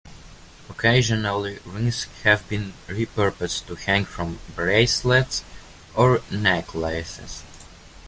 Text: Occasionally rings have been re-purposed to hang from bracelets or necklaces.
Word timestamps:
Occasionally 0.67 1.59
rings 1.63 2.07
have 2.23 2.49
been 2.49 2.73
re-purposed 2.87 3.67
to 3.67 3.75
hang 3.75 4.03
from 4.03 4.39
bracelets 4.55 5.43
or 5.93 6.21
necklaces. 6.31 7.43